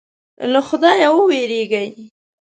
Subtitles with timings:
[0.53, 1.85] له خدایه وېرېږي.